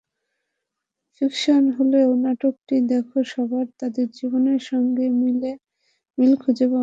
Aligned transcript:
Fiction 1.15 1.63
হলেও 1.77 2.09
নাটকটি 2.23 2.75
দেখে 2.91 3.19
সবাই 3.33 3.63
তাঁদের 3.79 4.07
জীবনের 4.17 4.59
সঙ্গে 4.69 5.05
মিল 6.17 6.33
খুঁজে 6.41 6.65
পাবেন। 6.65 6.79